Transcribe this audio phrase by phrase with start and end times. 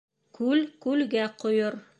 [0.37, 1.83] Күл күлгә ҡойор.